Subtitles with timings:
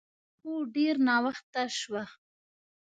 [0.41, 2.03] هو، ډېر ناوخته شوه.